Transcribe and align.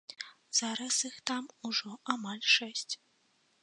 Зараз 0.59 0.95
іх 1.11 1.19
там 1.31 1.43
ужо 1.71 1.91
амаль 2.15 2.45
шэсць. 2.57 2.93